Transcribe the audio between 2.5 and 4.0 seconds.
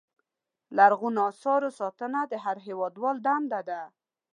هېوادوال دنده ده.